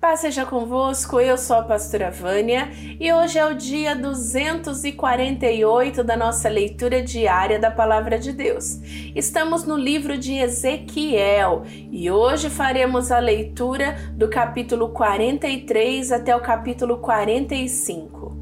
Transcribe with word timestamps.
Paz 0.00 0.20
seja 0.20 0.44
convosco, 0.44 1.18
eu 1.18 1.38
sou 1.38 1.56
a 1.56 1.62
pastora 1.62 2.10
Vânia 2.10 2.68
e 3.00 3.10
hoje 3.10 3.38
é 3.38 3.46
o 3.46 3.54
dia 3.54 3.96
248 3.96 6.04
da 6.04 6.14
nossa 6.16 6.50
leitura 6.50 7.02
diária 7.02 7.58
da 7.58 7.70
Palavra 7.70 8.18
de 8.18 8.30
Deus. 8.30 8.78
Estamos 9.14 9.64
no 9.64 9.74
livro 9.74 10.18
de 10.18 10.34
Ezequiel 10.34 11.62
e 11.90 12.10
hoje 12.10 12.50
faremos 12.50 13.10
a 13.10 13.18
leitura 13.18 13.96
do 14.12 14.28
capítulo 14.28 14.90
43 14.90 16.12
até 16.12 16.36
o 16.36 16.40
capítulo 16.40 16.98
45. 16.98 18.36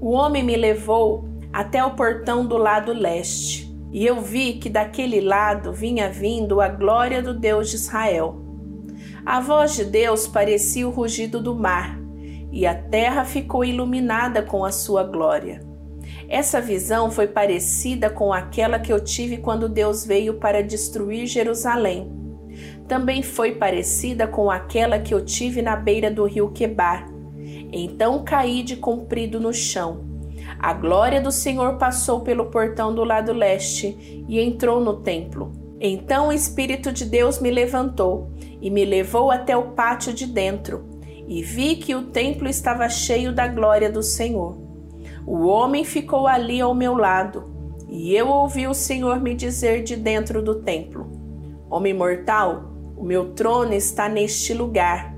O 0.00 0.12
homem 0.12 0.44
me 0.44 0.54
levou 0.56 1.28
até 1.52 1.84
o 1.84 1.96
portão 1.96 2.46
do 2.46 2.56
lado 2.56 2.92
leste 2.92 3.68
e 3.90 4.06
eu 4.06 4.20
vi 4.20 4.52
que 4.54 4.70
daquele 4.70 5.20
lado 5.20 5.72
vinha 5.72 6.08
vindo 6.08 6.60
a 6.60 6.68
glória 6.68 7.20
do 7.20 7.34
Deus 7.34 7.70
de 7.70 7.76
Israel. 7.76 8.41
A 9.24 9.40
voz 9.40 9.76
de 9.76 9.84
Deus 9.84 10.26
parecia 10.26 10.86
o 10.86 10.90
rugido 10.90 11.40
do 11.40 11.54
mar, 11.54 11.96
e 12.50 12.66
a 12.66 12.74
terra 12.74 13.24
ficou 13.24 13.64
iluminada 13.64 14.42
com 14.42 14.64
a 14.64 14.72
sua 14.72 15.04
glória. 15.04 15.62
Essa 16.28 16.60
visão 16.60 17.08
foi 17.08 17.28
parecida 17.28 18.10
com 18.10 18.32
aquela 18.32 18.80
que 18.80 18.92
eu 18.92 18.98
tive 18.98 19.36
quando 19.36 19.68
Deus 19.68 20.04
veio 20.04 20.34
para 20.34 20.62
destruir 20.62 21.26
Jerusalém. 21.26 22.10
Também 22.88 23.22
foi 23.22 23.52
parecida 23.52 24.26
com 24.26 24.50
aquela 24.50 24.98
que 24.98 25.14
eu 25.14 25.24
tive 25.24 25.62
na 25.62 25.76
beira 25.76 26.10
do 26.10 26.24
rio 26.24 26.50
Quebar. 26.50 27.06
Então 27.72 28.24
caí 28.24 28.62
de 28.62 28.76
comprido 28.76 29.38
no 29.38 29.52
chão. 29.52 30.04
A 30.58 30.72
glória 30.72 31.20
do 31.20 31.30
Senhor 31.30 31.78
passou 31.78 32.22
pelo 32.22 32.46
portão 32.46 32.92
do 32.92 33.04
lado 33.04 33.32
leste 33.32 34.24
e 34.28 34.40
entrou 34.40 34.80
no 34.80 35.00
templo. 35.00 35.61
Então 35.84 36.28
o 36.28 36.32
Espírito 36.32 36.92
de 36.92 37.04
Deus 37.04 37.40
me 37.40 37.50
levantou 37.50 38.30
e 38.60 38.70
me 38.70 38.84
levou 38.84 39.32
até 39.32 39.56
o 39.56 39.72
pátio 39.72 40.14
de 40.14 40.26
dentro, 40.26 40.84
e 41.26 41.42
vi 41.42 41.74
que 41.74 41.92
o 41.92 42.04
templo 42.04 42.48
estava 42.48 42.88
cheio 42.88 43.34
da 43.34 43.48
glória 43.48 43.90
do 43.90 44.00
Senhor. 44.00 44.56
O 45.26 45.44
homem 45.48 45.84
ficou 45.84 46.28
ali 46.28 46.60
ao 46.60 46.72
meu 46.72 46.96
lado, 46.96 47.50
e 47.88 48.14
eu 48.14 48.28
ouvi 48.28 48.68
o 48.68 48.74
Senhor 48.74 49.20
me 49.20 49.34
dizer 49.34 49.82
de 49.82 49.96
dentro 49.96 50.40
do 50.40 50.62
templo: 50.62 51.10
Homem 51.68 51.92
mortal, 51.92 52.72
o 52.96 53.02
meu 53.02 53.30
trono 53.30 53.74
está 53.74 54.08
neste 54.08 54.54
lugar. 54.54 55.12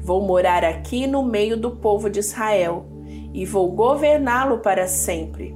Vou 0.00 0.20
morar 0.20 0.64
aqui 0.64 1.06
no 1.06 1.22
meio 1.22 1.56
do 1.56 1.76
povo 1.76 2.10
de 2.10 2.18
Israel 2.18 2.86
e 3.32 3.44
vou 3.46 3.70
governá-lo 3.70 4.58
para 4.58 4.88
sempre. 4.88 5.54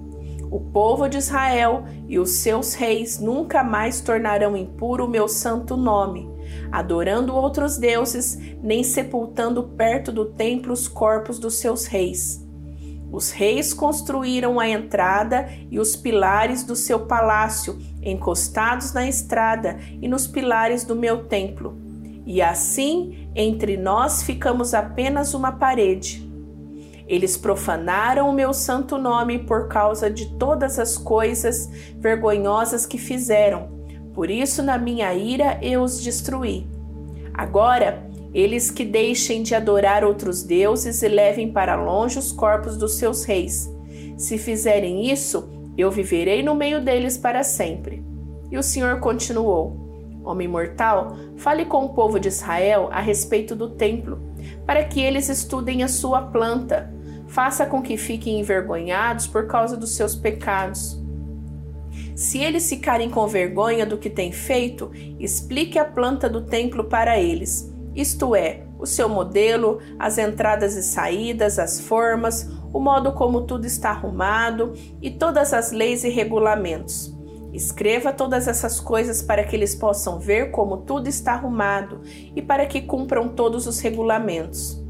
O 0.52 0.60
povo 0.60 1.08
de 1.08 1.16
Israel 1.16 1.84
e 2.06 2.18
os 2.18 2.40
seus 2.40 2.74
reis 2.74 3.18
nunca 3.18 3.64
mais 3.64 4.02
tornarão 4.02 4.54
impuro 4.54 5.06
o 5.06 5.08
meu 5.08 5.26
santo 5.26 5.78
nome, 5.78 6.30
adorando 6.70 7.34
outros 7.34 7.78
deuses, 7.78 8.36
nem 8.62 8.84
sepultando 8.84 9.62
perto 9.62 10.12
do 10.12 10.26
templo 10.26 10.74
os 10.74 10.86
corpos 10.86 11.38
dos 11.38 11.54
seus 11.54 11.86
reis. 11.86 12.46
Os 13.10 13.30
reis 13.30 13.72
construíram 13.72 14.60
a 14.60 14.68
entrada 14.68 15.48
e 15.70 15.80
os 15.80 15.96
pilares 15.96 16.64
do 16.64 16.76
seu 16.76 17.06
palácio, 17.06 17.78
encostados 18.02 18.92
na 18.92 19.08
estrada 19.08 19.78
e 20.02 20.06
nos 20.06 20.26
pilares 20.26 20.84
do 20.84 20.94
meu 20.94 21.24
templo. 21.24 21.78
E 22.26 22.42
assim, 22.42 23.26
entre 23.34 23.78
nós 23.78 24.22
ficamos 24.22 24.74
apenas 24.74 25.32
uma 25.32 25.52
parede. 25.52 26.30
Eles 27.06 27.36
profanaram 27.36 28.28
o 28.28 28.32
meu 28.32 28.54
santo 28.54 28.96
nome 28.96 29.40
por 29.40 29.68
causa 29.68 30.10
de 30.10 30.26
todas 30.38 30.78
as 30.78 30.96
coisas 30.96 31.68
vergonhosas 31.98 32.86
que 32.86 32.98
fizeram. 32.98 33.82
Por 34.14 34.30
isso, 34.30 34.62
na 34.62 34.78
minha 34.78 35.12
ira, 35.14 35.58
eu 35.62 35.82
os 35.82 36.00
destruí. 36.00 36.66
Agora, 37.34 38.06
eles 38.34 38.70
que 38.70 38.84
deixem 38.84 39.42
de 39.42 39.54
adorar 39.54 40.04
outros 40.04 40.42
deuses 40.42 41.02
e 41.02 41.08
levem 41.08 41.52
para 41.52 41.74
longe 41.74 42.18
os 42.18 42.32
corpos 42.32 42.76
dos 42.76 42.94
seus 42.94 43.24
reis. 43.24 43.70
Se 44.16 44.38
fizerem 44.38 45.10
isso, 45.10 45.48
eu 45.76 45.90
viverei 45.90 46.42
no 46.42 46.54
meio 46.54 46.80
deles 46.80 47.16
para 47.16 47.42
sempre. 47.42 48.04
E 48.50 48.56
o 48.56 48.62
Senhor 48.62 49.00
continuou: 49.00 50.20
Homem 50.24 50.46
mortal, 50.46 51.16
fale 51.36 51.64
com 51.64 51.84
o 51.84 51.94
povo 51.94 52.20
de 52.20 52.28
Israel 52.28 52.88
a 52.92 53.00
respeito 53.00 53.56
do 53.56 53.70
templo, 53.70 54.20
para 54.66 54.84
que 54.84 55.00
eles 55.00 55.28
estudem 55.28 55.82
a 55.82 55.88
sua 55.88 56.22
planta 56.22 56.92
faça 57.32 57.64
com 57.64 57.80
que 57.80 57.96
fiquem 57.96 58.40
envergonhados 58.40 59.26
por 59.26 59.46
causa 59.46 59.74
dos 59.74 59.96
seus 59.96 60.14
pecados. 60.14 61.00
Se 62.14 62.38
eles 62.38 62.68
ficarem 62.68 63.08
com 63.08 63.26
vergonha 63.26 63.86
do 63.86 63.96
que 63.96 64.10
têm 64.10 64.30
feito, 64.30 64.90
explique 65.18 65.78
a 65.78 65.84
planta 65.84 66.28
do 66.28 66.42
templo 66.42 66.84
para 66.84 67.18
eles, 67.18 67.72
isto 67.94 68.36
é, 68.36 68.64
o 68.78 68.84
seu 68.84 69.08
modelo, 69.08 69.78
as 69.98 70.18
entradas 70.18 70.76
e 70.76 70.82
saídas, 70.82 71.58
as 71.58 71.80
formas, 71.80 72.50
o 72.70 72.78
modo 72.78 73.12
como 73.12 73.42
tudo 73.42 73.66
está 73.66 73.90
arrumado 73.90 74.74
e 75.00 75.10
todas 75.10 75.54
as 75.54 75.72
leis 75.72 76.04
e 76.04 76.10
regulamentos. 76.10 77.16
Escreva 77.50 78.12
todas 78.12 78.46
essas 78.46 78.78
coisas 78.78 79.22
para 79.22 79.44
que 79.44 79.56
eles 79.56 79.74
possam 79.74 80.18
ver 80.18 80.50
como 80.50 80.78
tudo 80.78 81.08
está 81.08 81.32
arrumado 81.32 82.02
e 82.36 82.42
para 82.42 82.66
que 82.66 82.82
cumpram 82.82 83.28
todos 83.28 83.66
os 83.66 83.80
regulamentos. 83.80 84.82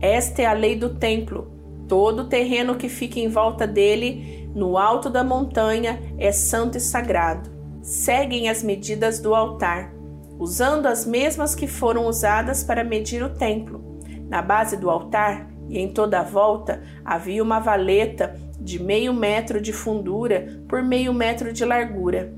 Esta 0.00 0.42
é 0.42 0.46
a 0.46 0.52
lei 0.52 0.76
do 0.76 0.94
templo 0.94 1.59
Todo 1.90 2.20
o 2.20 2.28
terreno 2.28 2.76
que 2.76 2.88
fica 2.88 3.18
em 3.18 3.26
volta 3.26 3.66
dele, 3.66 4.48
no 4.54 4.78
alto 4.78 5.10
da 5.10 5.24
montanha, 5.24 6.00
é 6.18 6.30
santo 6.30 6.78
e 6.78 6.80
sagrado. 6.80 7.50
Seguem 7.82 8.48
as 8.48 8.62
medidas 8.62 9.18
do 9.18 9.34
altar, 9.34 9.92
usando 10.38 10.86
as 10.86 11.04
mesmas 11.04 11.52
que 11.52 11.66
foram 11.66 12.06
usadas 12.06 12.62
para 12.62 12.84
medir 12.84 13.24
o 13.24 13.30
templo. 13.34 13.98
Na 14.28 14.40
base 14.40 14.76
do 14.76 14.88
altar 14.88 15.50
e 15.68 15.80
em 15.80 15.92
toda 15.92 16.20
a 16.20 16.22
volta 16.22 16.80
havia 17.04 17.42
uma 17.42 17.58
valeta 17.58 18.38
de 18.60 18.80
meio 18.80 19.12
metro 19.12 19.60
de 19.60 19.72
fundura 19.72 20.62
por 20.68 20.84
meio 20.84 21.12
metro 21.12 21.52
de 21.52 21.64
largura. 21.64 22.32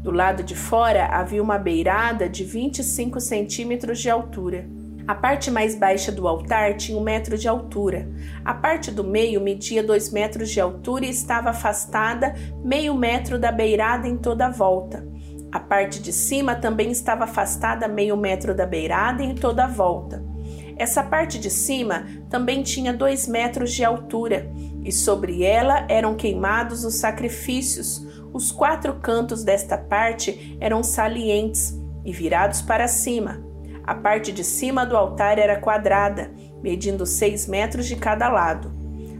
Do 0.00 0.12
lado 0.12 0.44
de 0.44 0.54
fora 0.54 1.06
havia 1.06 1.42
uma 1.42 1.58
beirada 1.58 2.28
de 2.28 2.44
25 2.44 3.20
centímetros 3.20 3.98
de 3.98 4.08
altura. 4.08 4.64
A 5.06 5.14
parte 5.14 5.50
mais 5.50 5.74
baixa 5.74 6.12
do 6.12 6.28
altar 6.28 6.76
tinha 6.76 6.96
um 6.96 7.02
metro 7.02 7.36
de 7.36 7.48
altura. 7.48 8.08
A 8.44 8.54
parte 8.54 8.90
do 8.90 9.02
meio 9.02 9.40
media 9.40 9.82
dois 9.82 10.12
metros 10.12 10.50
de 10.50 10.60
altura 10.60 11.06
e 11.06 11.10
estava 11.10 11.50
afastada 11.50 12.34
meio 12.64 12.94
metro 12.94 13.38
da 13.38 13.50
beirada 13.50 14.06
em 14.06 14.16
toda 14.16 14.46
a 14.46 14.50
volta. 14.50 15.04
A 15.50 15.58
parte 15.58 16.00
de 16.00 16.12
cima 16.12 16.54
também 16.54 16.90
estava 16.90 17.24
afastada 17.24 17.88
meio 17.88 18.16
metro 18.16 18.54
da 18.54 18.64
beirada 18.64 19.22
em 19.22 19.34
toda 19.34 19.64
a 19.64 19.68
volta. 19.68 20.24
Essa 20.76 21.02
parte 21.02 21.38
de 21.38 21.50
cima 21.50 22.06
também 22.30 22.62
tinha 22.62 22.92
dois 22.92 23.28
metros 23.28 23.72
de 23.72 23.84
altura, 23.84 24.50
e 24.84 24.90
sobre 24.90 25.44
ela 25.44 25.86
eram 25.88 26.14
queimados 26.14 26.84
os 26.84 26.94
sacrifícios. 26.94 28.06
Os 28.32 28.50
quatro 28.50 28.94
cantos 28.94 29.44
desta 29.44 29.76
parte 29.76 30.56
eram 30.58 30.82
salientes 30.82 31.78
e 32.04 32.12
virados 32.12 32.62
para 32.62 32.88
cima. 32.88 33.51
A 33.84 33.94
parte 33.94 34.30
de 34.30 34.44
cima 34.44 34.86
do 34.86 34.96
altar 34.96 35.38
era 35.38 35.58
quadrada, 35.58 36.30
medindo 36.62 37.04
seis 37.04 37.46
metros 37.46 37.86
de 37.86 37.96
cada 37.96 38.28
lado. 38.28 38.72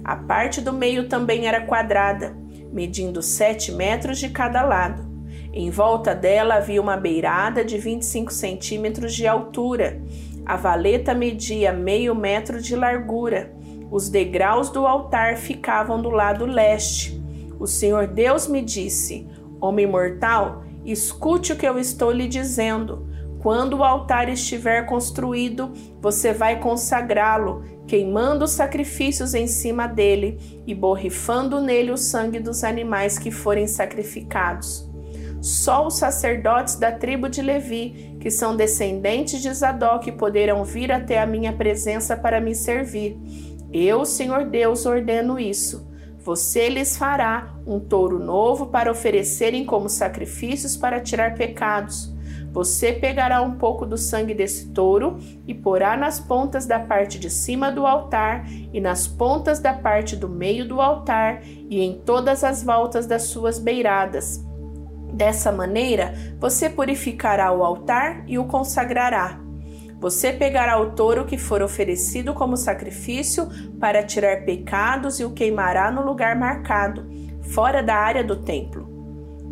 A 0.04 0.16
parte 0.16 0.60
do 0.60 0.72
meio 0.72 1.08
também 1.08 1.46
era 1.46 1.60
quadrada, 1.60 2.36
medindo 2.72 3.22
sete 3.22 3.72
metros 3.72 4.18
de 4.18 4.28
cada 4.28 4.62
lado. 4.62 5.10
Em 5.52 5.68
volta 5.68 6.14
dela 6.14 6.54
havia 6.54 6.80
uma 6.80 6.96
beirada 6.96 7.64
de 7.64 7.76
25 7.76 8.32
centímetros 8.32 9.14
de 9.14 9.26
altura. 9.26 10.00
A 10.46 10.56
valeta 10.56 11.12
media 11.12 11.72
meio 11.72 12.14
metro 12.14 12.60
de 12.60 12.74
largura. 12.74 13.52
Os 13.90 14.08
degraus 14.08 14.70
do 14.70 14.86
altar 14.86 15.36
ficavam 15.36 16.00
do 16.00 16.08
lado 16.08 16.46
leste. 16.46 17.22
O 17.60 17.66
Senhor 17.66 18.06
Deus 18.06 18.48
me 18.48 18.62
disse: 18.62 19.28
Homem 19.60 19.86
mortal, 19.86 20.64
escute 20.84 21.52
o 21.52 21.56
que 21.56 21.68
eu 21.68 21.78
estou 21.78 22.10
lhe 22.10 22.26
dizendo. 22.26 23.11
Quando 23.42 23.78
o 23.78 23.84
altar 23.84 24.28
estiver 24.28 24.86
construído, 24.86 25.72
você 26.00 26.32
vai 26.32 26.60
consagrá-lo, 26.60 27.64
queimando 27.88 28.44
os 28.44 28.52
sacrifícios 28.52 29.34
em 29.34 29.48
cima 29.48 29.88
dele 29.88 30.62
e 30.64 30.72
borrifando 30.72 31.60
nele 31.60 31.90
o 31.90 31.96
sangue 31.96 32.38
dos 32.38 32.62
animais 32.62 33.18
que 33.18 33.32
forem 33.32 33.66
sacrificados. 33.66 34.88
Só 35.40 35.84
os 35.84 35.98
sacerdotes 35.98 36.76
da 36.76 36.92
tribo 36.92 37.28
de 37.28 37.42
Levi, 37.42 38.16
que 38.20 38.30
são 38.30 38.54
descendentes 38.54 39.42
de 39.42 39.52
Zadok, 39.52 40.12
poderão 40.12 40.62
vir 40.62 40.92
até 40.92 41.20
a 41.20 41.26
minha 41.26 41.52
presença 41.52 42.16
para 42.16 42.40
me 42.40 42.54
servir. 42.54 43.18
Eu, 43.72 44.04
Senhor 44.04 44.44
Deus, 44.44 44.86
ordeno 44.86 45.36
isso. 45.36 45.90
Você 46.20 46.68
lhes 46.68 46.96
fará 46.96 47.56
um 47.66 47.80
touro 47.80 48.20
novo 48.20 48.66
para 48.66 48.92
oferecerem 48.92 49.64
como 49.64 49.88
sacrifícios 49.88 50.76
para 50.76 51.00
tirar 51.00 51.34
pecados. 51.34 52.14
Você 52.52 52.92
pegará 52.92 53.40
um 53.40 53.52
pouco 53.52 53.86
do 53.86 53.96
sangue 53.96 54.34
desse 54.34 54.68
touro 54.72 55.18
e 55.46 55.54
porá 55.54 55.96
nas 55.96 56.20
pontas 56.20 56.66
da 56.66 56.78
parte 56.78 57.18
de 57.18 57.30
cima 57.30 57.72
do 57.72 57.86
altar 57.86 58.46
e 58.72 58.78
nas 58.78 59.06
pontas 59.06 59.58
da 59.58 59.72
parte 59.72 60.14
do 60.14 60.28
meio 60.28 60.68
do 60.68 60.78
altar 60.78 61.42
e 61.44 61.80
em 61.80 61.98
todas 62.00 62.44
as 62.44 62.62
voltas 62.62 63.06
das 63.06 63.22
suas 63.22 63.58
beiradas. 63.58 64.44
Dessa 65.14 65.50
maneira, 65.50 66.14
você 66.38 66.68
purificará 66.68 67.50
o 67.52 67.64
altar 67.64 68.22
e 68.26 68.38
o 68.38 68.44
consagrará. 68.44 69.40
Você 69.98 70.32
pegará 70.32 70.78
o 70.78 70.90
touro 70.90 71.24
que 71.24 71.38
for 71.38 71.62
oferecido 71.62 72.34
como 72.34 72.56
sacrifício 72.56 73.48
para 73.80 74.02
tirar 74.02 74.44
pecados 74.44 75.20
e 75.20 75.24
o 75.24 75.30
queimará 75.30 75.90
no 75.90 76.04
lugar 76.04 76.36
marcado, 76.36 77.08
fora 77.40 77.82
da 77.82 77.94
área 77.94 78.24
do 78.24 78.36
templo. 78.36 78.91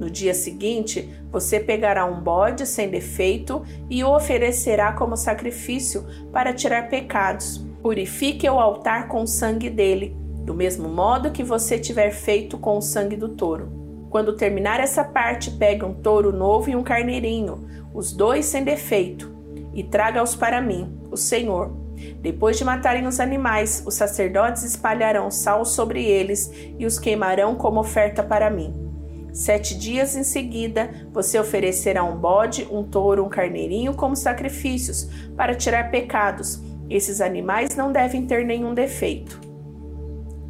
No 0.00 0.08
dia 0.08 0.32
seguinte, 0.32 1.12
você 1.30 1.60
pegará 1.60 2.06
um 2.06 2.22
bode 2.22 2.66
sem 2.66 2.88
defeito 2.88 3.62
e 3.90 4.02
o 4.02 4.16
oferecerá 4.16 4.92
como 4.92 5.14
sacrifício 5.14 6.06
para 6.32 6.54
tirar 6.54 6.88
pecados. 6.88 7.58
Purifique 7.82 8.48
o 8.48 8.58
altar 8.58 9.08
com 9.08 9.20
o 9.20 9.26
sangue 9.26 9.68
dele, 9.68 10.16
do 10.42 10.54
mesmo 10.54 10.88
modo 10.88 11.30
que 11.30 11.44
você 11.44 11.78
tiver 11.78 12.12
feito 12.12 12.56
com 12.56 12.78
o 12.78 12.80
sangue 12.80 13.14
do 13.14 13.28
touro. 13.28 14.08
Quando 14.08 14.36
terminar 14.36 14.80
essa 14.80 15.04
parte, 15.04 15.50
pegue 15.50 15.84
um 15.84 15.92
touro 15.92 16.32
novo 16.32 16.70
e 16.70 16.74
um 16.74 16.82
carneirinho, 16.82 17.66
os 17.92 18.10
dois 18.10 18.46
sem 18.46 18.64
defeito, 18.64 19.30
e 19.74 19.84
traga-os 19.84 20.34
para 20.34 20.62
mim, 20.62 20.98
o 21.10 21.16
Senhor. 21.16 21.76
Depois 22.22 22.56
de 22.56 22.64
matarem 22.64 23.06
os 23.06 23.20
animais, 23.20 23.82
os 23.86 23.94
sacerdotes 23.96 24.64
espalharão 24.64 25.30
sal 25.30 25.66
sobre 25.66 26.02
eles 26.02 26.50
e 26.78 26.86
os 26.86 26.98
queimarão 26.98 27.54
como 27.54 27.80
oferta 27.80 28.22
para 28.22 28.48
mim. 28.48 28.89
Sete 29.32 29.76
dias 29.76 30.16
em 30.16 30.24
seguida, 30.24 30.90
você 31.12 31.38
oferecerá 31.38 32.02
um 32.02 32.16
bode, 32.16 32.66
um 32.70 32.82
touro, 32.82 33.24
um 33.24 33.28
carneirinho 33.28 33.94
como 33.94 34.16
sacrifícios 34.16 35.08
para 35.36 35.54
tirar 35.54 35.90
pecados. 35.90 36.60
Esses 36.88 37.20
animais 37.20 37.76
não 37.76 37.92
devem 37.92 38.26
ter 38.26 38.44
nenhum 38.44 38.74
defeito. 38.74 39.40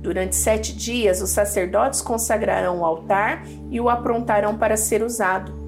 Durante 0.00 0.34
sete 0.34 0.74
dias, 0.74 1.20
os 1.20 1.28
sacerdotes 1.28 2.00
consagrarão 2.00 2.80
o 2.80 2.84
altar 2.84 3.44
e 3.70 3.78
o 3.78 3.90
aprontarão 3.90 4.56
para 4.56 4.76
ser 4.76 5.02
usado. 5.02 5.59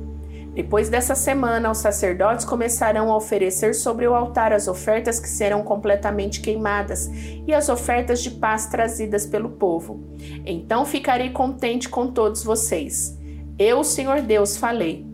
Depois 0.55 0.91
dessa 0.91 1.15
semana, 1.15 1.71
os 1.71 1.79
sacerdotes 1.79 2.45
começarão 2.45 3.11
a 3.11 3.17
oferecer 3.17 3.75
sobre 3.75 4.07
o 4.07 4.15
altar 4.15 4.53
as 4.53 4.69
ofertas 4.69 5.19
que 5.19 5.29
serão 5.29 5.63
completamente 5.63 6.43
queimadas 6.43 7.11
e 7.47 7.55
as 7.55 7.71
ofertas 7.71 8.23
de 8.23 8.33
paz 8.33 8.67
trazidas 8.67 9.25
pelo 9.25 9.53
povo. 9.53 10.05
Então 10.45 10.85
ficarei 10.85 11.31
contente 11.31 11.89
com 11.89 12.09
todos 12.09 12.45
vocês. 12.45 13.19
Eu, 13.59 13.83
Senhor 13.83 14.21
Deus, 14.21 14.57
falei. 14.57 15.07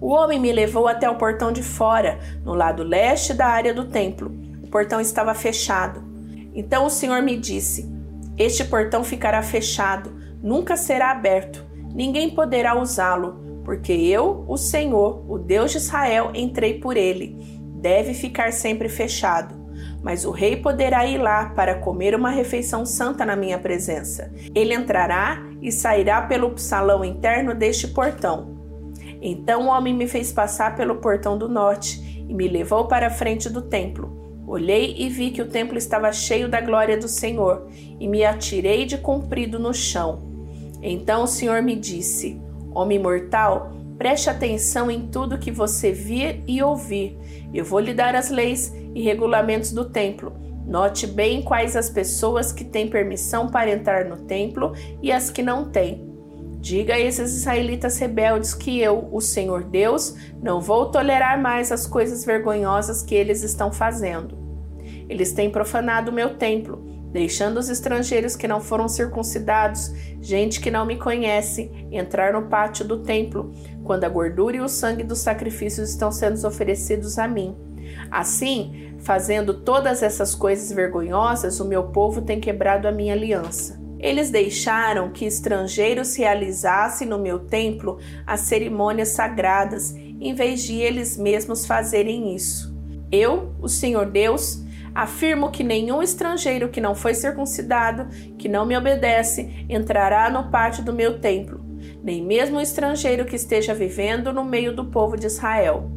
O 0.00 0.08
homem 0.08 0.40
me 0.40 0.50
levou 0.50 0.88
até 0.88 1.10
o 1.10 1.18
portão 1.18 1.52
de 1.52 1.62
fora, 1.62 2.18
no 2.42 2.54
lado 2.54 2.82
leste 2.82 3.34
da 3.34 3.46
área 3.46 3.74
do 3.74 3.84
templo. 3.84 4.34
O 4.62 4.68
portão 4.68 4.98
estava 4.98 5.34
fechado. 5.34 6.02
Então 6.54 6.86
o 6.86 6.90
Senhor 6.90 7.20
me 7.20 7.36
disse: 7.36 7.86
Este 8.38 8.64
portão 8.64 9.04
ficará 9.04 9.42
fechado, 9.42 10.10
nunca 10.42 10.78
será 10.78 11.10
aberto. 11.10 11.62
Ninguém 11.92 12.30
poderá 12.30 12.80
usá-lo 12.80 13.49
porque 13.64 13.92
eu, 13.92 14.44
o 14.48 14.56
Senhor, 14.56 15.24
o 15.28 15.38
Deus 15.38 15.72
de 15.72 15.78
Israel, 15.78 16.30
entrei 16.34 16.80
por 16.80 16.96
ele. 16.96 17.36
Deve 17.80 18.14
ficar 18.14 18.52
sempre 18.52 18.88
fechado. 18.88 19.58
Mas 20.02 20.24
o 20.24 20.30
rei 20.30 20.56
poderá 20.56 21.06
ir 21.06 21.18
lá 21.18 21.50
para 21.50 21.74
comer 21.74 22.14
uma 22.14 22.30
refeição 22.30 22.86
santa 22.86 23.24
na 23.24 23.36
minha 23.36 23.58
presença. 23.58 24.32
Ele 24.54 24.74
entrará 24.74 25.42
e 25.60 25.70
sairá 25.70 26.22
pelo 26.22 26.56
salão 26.58 27.04
interno 27.04 27.54
deste 27.54 27.88
portão. 27.88 28.58
Então 29.22 29.66
o 29.66 29.70
homem 29.70 29.94
me 29.94 30.06
fez 30.06 30.32
passar 30.32 30.74
pelo 30.74 30.96
portão 30.96 31.36
do 31.36 31.48
norte 31.48 32.24
e 32.28 32.32
me 32.32 32.48
levou 32.48 32.86
para 32.86 33.08
a 33.08 33.10
frente 33.10 33.50
do 33.50 33.62
templo. 33.62 34.18
Olhei 34.46 34.96
e 34.98 35.08
vi 35.08 35.30
que 35.30 35.42
o 35.42 35.48
templo 35.48 35.78
estava 35.78 36.10
cheio 36.12 36.48
da 36.48 36.60
glória 36.60 36.96
do 36.98 37.06
Senhor, 37.06 37.68
e 38.00 38.08
me 38.08 38.24
atirei 38.24 38.84
de 38.84 38.98
comprido 38.98 39.60
no 39.60 39.72
chão. 39.72 40.28
Então 40.82 41.22
o 41.22 41.26
Senhor 41.28 41.62
me 41.62 41.76
disse: 41.76 42.40
Homem 42.72 42.98
mortal, 42.98 43.72
preste 43.98 44.30
atenção 44.30 44.90
em 44.90 45.08
tudo 45.08 45.38
que 45.38 45.50
você 45.50 45.92
vir 45.92 46.42
e 46.46 46.62
ouvir. 46.62 47.18
Eu 47.52 47.64
vou 47.64 47.80
lhe 47.80 47.92
dar 47.92 48.14
as 48.14 48.30
leis 48.30 48.72
e 48.94 49.02
regulamentos 49.02 49.72
do 49.72 49.84
templo. 49.84 50.32
Note 50.66 51.06
bem 51.06 51.42
quais 51.42 51.74
as 51.74 51.90
pessoas 51.90 52.52
que 52.52 52.64
têm 52.64 52.88
permissão 52.88 53.48
para 53.48 53.70
entrar 53.70 54.04
no 54.04 54.18
templo 54.18 54.72
e 55.02 55.10
as 55.10 55.30
que 55.30 55.42
não 55.42 55.68
têm. 55.68 56.08
Diga 56.60 56.94
a 56.94 57.00
esses 57.00 57.38
israelitas 57.38 57.98
rebeldes 57.98 58.54
que 58.54 58.78
eu, 58.78 59.08
o 59.10 59.20
Senhor 59.20 59.64
Deus, 59.64 60.14
não 60.42 60.60
vou 60.60 60.90
tolerar 60.90 61.40
mais 61.40 61.72
as 61.72 61.86
coisas 61.86 62.24
vergonhosas 62.24 63.02
que 63.02 63.14
eles 63.14 63.42
estão 63.42 63.72
fazendo. 63.72 64.38
Eles 65.08 65.32
têm 65.32 65.50
profanado 65.50 66.10
o 66.10 66.14
meu 66.14 66.36
templo 66.36 66.99
deixando 67.12 67.58
os 67.58 67.68
estrangeiros 67.68 68.36
que 68.36 68.48
não 68.48 68.60
foram 68.60 68.88
circuncidados, 68.88 69.92
gente 70.20 70.60
que 70.60 70.70
não 70.70 70.86
me 70.86 70.96
conhece, 70.96 71.70
entrar 71.90 72.32
no 72.32 72.42
pátio 72.42 72.84
do 72.84 73.00
templo, 73.00 73.52
quando 73.84 74.04
a 74.04 74.08
gordura 74.08 74.56
e 74.56 74.60
o 74.60 74.68
sangue 74.68 75.02
dos 75.02 75.18
sacrifícios 75.18 75.90
estão 75.90 76.12
sendo 76.12 76.46
oferecidos 76.46 77.18
a 77.18 77.26
mim. 77.26 77.56
Assim, 78.10 78.94
fazendo 79.00 79.54
todas 79.54 80.02
essas 80.02 80.34
coisas 80.34 80.70
vergonhosas, 80.72 81.58
o 81.60 81.64
meu 81.64 81.84
povo 81.84 82.22
tem 82.22 82.40
quebrado 82.40 82.86
a 82.86 82.92
minha 82.92 83.14
aliança. 83.14 83.80
Eles 83.98 84.30
deixaram 84.30 85.10
que 85.10 85.26
estrangeiros 85.26 86.16
realizassem 86.16 87.06
no 87.06 87.18
meu 87.18 87.38
templo 87.38 87.98
as 88.26 88.40
cerimônias 88.40 89.10
sagradas, 89.10 89.94
em 89.94 90.32
vez 90.34 90.62
de 90.62 90.78
eles 90.78 91.18
mesmos 91.18 91.66
fazerem 91.66 92.34
isso. 92.34 92.74
Eu, 93.12 93.52
o 93.60 93.68
Senhor 93.68 94.06
Deus, 94.06 94.62
Afirmo 94.94 95.50
que 95.50 95.62
nenhum 95.62 96.02
estrangeiro 96.02 96.68
que 96.68 96.80
não 96.80 96.94
foi 96.94 97.14
circuncidado, 97.14 98.08
que 98.36 98.48
não 98.48 98.66
me 98.66 98.76
obedece, 98.76 99.64
entrará 99.68 100.28
no 100.28 100.50
pátio 100.50 100.84
do 100.84 100.92
meu 100.92 101.20
templo, 101.20 101.60
nem 102.02 102.24
mesmo 102.24 102.58
o 102.58 102.60
estrangeiro 102.60 103.24
que 103.24 103.36
esteja 103.36 103.74
vivendo 103.74 104.32
no 104.32 104.44
meio 104.44 104.74
do 104.74 104.86
povo 104.86 105.16
de 105.16 105.26
Israel. 105.26 105.90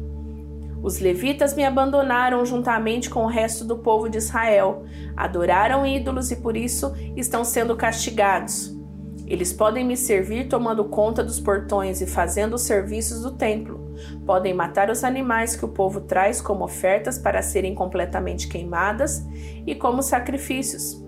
Os 0.82 1.00
levitas 1.00 1.54
me 1.54 1.64
abandonaram 1.64 2.44
juntamente 2.44 3.08
com 3.08 3.24
o 3.24 3.28
resto 3.28 3.64
do 3.64 3.78
povo 3.78 4.08
de 4.08 4.18
Israel, 4.18 4.84
adoraram 5.16 5.86
ídolos 5.86 6.30
e 6.30 6.36
por 6.36 6.56
isso 6.56 6.94
estão 7.16 7.42
sendo 7.42 7.74
castigados. 7.74 8.83
Eles 9.26 9.52
podem 9.52 9.84
me 9.84 9.96
servir 9.96 10.48
tomando 10.48 10.84
conta 10.84 11.24
dos 11.24 11.40
portões 11.40 12.00
e 12.00 12.06
fazendo 12.06 12.54
os 12.54 12.62
serviços 12.62 13.22
do 13.22 13.32
templo. 13.32 13.94
Podem 14.26 14.52
matar 14.52 14.90
os 14.90 15.02
animais 15.02 15.56
que 15.56 15.64
o 15.64 15.68
povo 15.68 16.02
traz 16.02 16.40
como 16.40 16.64
ofertas 16.64 17.18
para 17.18 17.40
serem 17.40 17.74
completamente 17.74 18.48
queimadas 18.48 19.24
e 19.66 19.74
como 19.74 20.02
sacrifícios, 20.02 21.02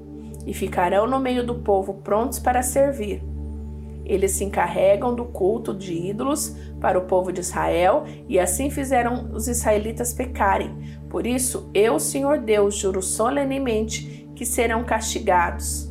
e 0.47 0.55
ficarão 0.55 1.07
no 1.07 1.21
meio 1.21 1.45
do 1.45 1.57
povo 1.57 1.95
prontos 1.95 2.39
para 2.39 2.63
servir. 2.63 3.23
Eles 4.07 4.33
se 4.33 4.45
encarregam 4.45 5.15
do 5.15 5.25
culto 5.25 5.75
de 5.75 5.93
ídolos 5.93 6.57
para 6.81 6.97
o 6.97 7.07
povo 7.07 7.33
de 7.33 7.41
Israel 7.41 8.05
e 8.29 8.39
assim 8.39 8.71
fizeram 8.71 9.33
os 9.33 9.49
israelitas 9.49 10.13
pecarem. 10.13 11.01
Por 11.11 11.27
isso, 11.27 11.69
eu, 11.75 11.99
Senhor 11.99 12.39
Deus, 12.39 12.77
juro 12.77 13.03
solenemente 13.03 14.31
que 14.37 14.47
serão 14.47 14.85
castigados. 14.85 15.91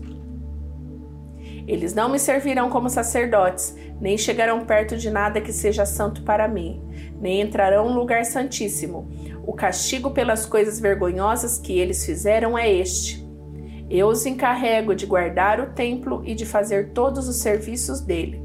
Eles 1.67 1.93
não 1.93 2.10
me 2.10 2.19
servirão 2.19 2.69
como 2.69 2.89
sacerdotes, 2.89 3.75
nem 4.00 4.17
chegarão 4.17 4.65
perto 4.65 4.95
de 4.98 5.10
nada 5.10 5.41
que 5.41 5.51
seja 5.51 5.86
santo 5.86 6.22
para 6.22 6.48
mim, 6.48 6.81
nem 7.19 7.41
entrarão 7.41 7.89
no 7.89 8.00
lugar 8.00 8.24
santíssimo. 8.25 9.10
O 9.45 9.53
castigo 9.53 10.12
pelas 10.12 10.45
coisas 10.45 10.79
vergonhosas 10.79 11.57
que 11.57 11.77
eles 11.77 12.05
fizeram 12.05 12.57
é 12.57 12.72
este. 12.72 13.25
Eu 13.89 14.07
os 14.07 14.25
encarrego 14.25 14.95
de 14.95 15.05
guardar 15.05 15.60
o 15.60 15.74
templo 15.74 16.22
e 16.25 16.34
de 16.36 16.45
fazer 16.45 16.91
todos 16.91 17.27
os 17.27 17.38
serviços 17.38 18.01
dele. 18.01 18.43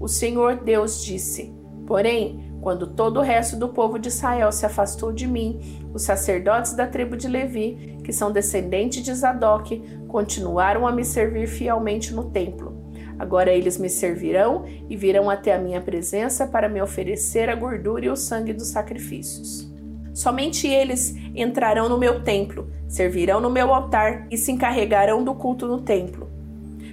O 0.00 0.08
Senhor 0.08 0.56
Deus 0.56 1.04
disse: 1.04 1.54
Porém, 1.86 2.48
quando 2.60 2.86
todo 2.86 3.20
o 3.20 3.22
resto 3.22 3.56
do 3.56 3.68
povo 3.68 3.98
de 3.98 4.08
Israel 4.08 4.50
se 4.50 4.66
afastou 4.66 5.12
de 5.12 5.26
mim, 5.26 5.60
os 5.94 6.02
sacerdotes 6.02 6.74
da 6.74 6.86
tribo 6.86 7.16
de 7.16 7.28
Levi, 7.28 7.97
que 8.08 8.12
são 8.14 8.32
descendentes 8.32 9.02
de 9.02 9.12
Zadok, 9.12 9.82
continuaram 10.08 10.86
a 10.86 10.92
me 10.92 11.04
servir 11.04 11.46
fielmente 11.46 12.14
no 12.14 12.30
templo. 12.30 12.90
Agora 13.18 13.52
eles 13.52 13.76
me 13.76 13.90
servirão 13.90 14.64
e 14.88 14.96
virão 14.96 15.28
até 15.28 15.54
a 15.54 15.58
minha 15.58 15.78
presença 15.82 16.46
para 16.46 16.70
me 16.70 16.80
oferecer 16.80 17.50
a 17.50 17.54
gordura 17.54 18.06
e 18.06 18.08
o 18.08 18.16
sangue 18.16 18.54
dos 18.54 18.68
sacrifícios. 18.68 19.70
Somente 20.14 20.66
eles 20.66 21.14
entrarão 21.34 21.86
no 21.86 21.98
meu 21.98 22.24
templo, 22.24 22.70
servirão 22.88 23.42
no 23.42 23.50
meu 23.50 23.74
altar 23.74 24.26
e 24.30 24.38
se 24.38 24.52
encarregarão 24.52 25.22
do 25.22 25.34
culto 25.34 25.68
no 25.68 25.82
templo. 25.82 26.30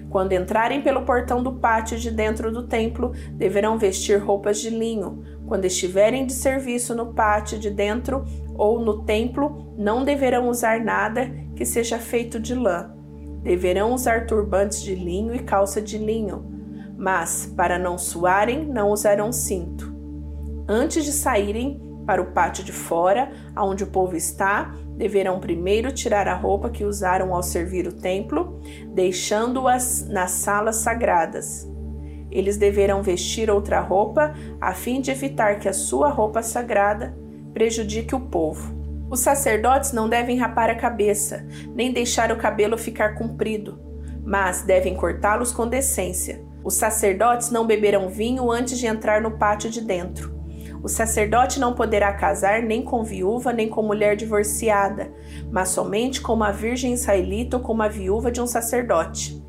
Quando 0.09 0.33
entrarem 0.33 0.81
pelo 0.81 1.03
portão 1.03 1.41
do 1.41 1.53
pátio 1.53 1.97
de 1.97 2.11
dentro 2.11 2.51
do 2.51 2.63
templo, 2.67 3.13
deverão 3.31 3.77
vestir 3.77 4.17
roupas 4.17 4.59
de 4.59 4.69
linho. 4.69 5.23
Quando 5.47 5.63
estiverem 5.63 6.25
de 6.25 6.33
serviço 6.33 6.93
no 6.93 7.13
pátio 7.13 7.57
de 7.57 7.69
dentro 7.69 8.25
ou 8.57 8.79
no 8.79 9.03
templo, 9.03 9.73
não 9.77 10.03
deverão 10.03 10.49
usar 10.49 10.79
nada 10.83 11.31
que 11.55 11.65
seja 11.65 11.99
feito 11.99 12.39
de 12.39 12.55
lã. 12.55 12.93
Deverão 13.41 13.93
usar 13.93 14.25
turbantes 14.25 14.81
de 14.81 14.95
linho 14.95 15.35
e 15.35 15.39
calça 15.39 15.81
de 15.81 15.97
linho, 15.97 16.45
mas, 16.97 17.51
para 17.55 17.77
não 17.77 17.97
suarem, 17.97 18.65
não 18.65 18.89
usarão 18.89 19.31
cinto. 19.31 19.93
Antes 20.67 21.05
de 21.05 21.11
saírem 21.11 21.79
para 22.05 22.21
o 22.21 22.31
pátio 22.31 22.63
de 22.63 22.71
fora, 22.71 23.31
aonde 23.55 23.83
o 23.83 23.87
povo 23.87 24.15
está, 24.15 24.73
deverão 24.95 25.39
primeiro 25.39 25.91
tirar 25.91 26.27
a 26.27 26.35
roupa 26.35 26.69
que 26.69 26.85
usaram 26.85 27.33
ao 27.33 27.43
servir 27.43 27.87
o 27.87 27.93
templo, 27.93 28.59
deixando-as 28.93 30.07
nas 30.07 30.31
salas 30.31 30.77
sagradas. 30.77 31.69
Eles 32.31 32.57
deverão 32.57 33.01
vestir 33.01 33.49
outra 33.49 33.79
roupa 33.79 34.33
a 34.59 34.73
fim 34.73 35.01
de 35.01 35.11
evitar 35.11 35.59
que 35.59 35.69
a 35.69 35.73
sua 35.73 36.09
roupa 36.09 36.41
sagrada 36.41 37.15
prejudique 37.55 38.13
o 38.13 38.19
povo. 38.19 38.75
Os 39.09 39.21
sacerdotes 39.21 39.93
não 39.93 40.09
devem 40.09 40.37
rapar 40.37 40.69
a 40.69 40.75
cabeça, 40.75 41.47
nem 41.73 41.93
deixar 41.93 42.29
o 42.29 42.35
cabelo 42.35 42.77
ficar 42.77 43.15
comprido, 43.15 43.79
mas 44.25 44.63
devem 44.63 44.93
cortá-los 44.93 45.53
com 45.53 45.65
decência. 45.65 46.43
Os 46.65 46.73
sacerdotes 46.73 47.49
não 47.49 47.65
beberão 47.65 48.09
vinho 48.09 48.51
antes 48.51 48.77
de 48.77 48.87
entrar 48.87 49.21
no 49.21 49.37
pátio 49.37 49.69
de 49.69 49.79
dentro. 49.79 50.35
O 50.83 50.89
sacerdote 50.89 51.57
não 51.57 51.73
poderá 51.73 52.11
casar 52.11 52.61
nem 52.61 52.83
com 52.83 53.05
viúva 53.05 53.53
nem 53.53 53.69
com 53.69 53.81
mulher 53.81 54.17
divorciada, 54.17 55.09
mas 55.49 55.69
somente 55.69 56.19
com 56.19 56.33
uma 56.33 56.51
virgem 56.51 56.91
israelita 56.91 57.55
ou 57.55 57.63
com 57.63 57.71
uma 57.71 57.87
viúva 57.87 58.29
de 58.29 58.41
um 58.41 58.47
sacerdote. 58.47 59.41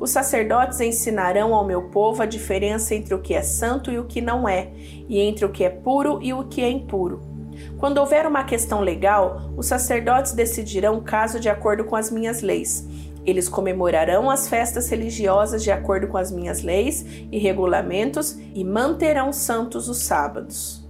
Os 0.00 0.10
sacerdotes 0.10 0.80
ensinarão 0.80 1.54
ao 1.54 1.64
meu 1.64 1.90
povo 1.90 2.22
a 2.22 2.26
diferença 2.26 2.92
entre 2.92 3.14
o 3.14 3.20
que 3.20 3.34
é 3.34 3.42
santo 3.42 3.88
e 3.92 4.00
o 4.00 4.04
que 4.04 4.20
não 4.20 4.48
é, 4.48 4.72
e 5.08 5.20
entre 5.20 5.44
o 5.44 5.50
que 5.50 5.62
é 5.62 5.70
puro 5.70 6.18
e 6.20 6.32
o 6.32 6.42
que 6.48 6.60
é 6.60 6.68
impuro. 6.68 7.31
Quando 7.78 7.98
houver 7.98 8.26
uma 8.26 8.44
questão 8.44 8.80
legal, 8.80 9.52
os 9.56 9.66
sacerdotes 9.66 10.32
decidirão 10.32 10.98
o 10.98 11.02
caso 11.02 11.38
de 11.40 11.48
acordo 11.48 11.84
com 11.84 11.96
as 11.96 12.10
minhas 12.10 12.42
leis. 12.42 12.86
Eles 13.24 13.48
comemorarão 13.48 14.28
as 14.28 14.48
festas 14.48 14.88
religiosas 14.88 15.62
de 15.62 15.70
acordo 15.70 16.08
com 16.08 16.16
as 16.16 16.30
minhas 16.30 16.62
leis 16.62 17.04
e 17.30 17.38
regulamentos 17.38 18.38
e 18.54 18.64
manterão 18.64 19.32
santos 19.32 19.88
os 19.88 19.98
sábados. 19.98 20.82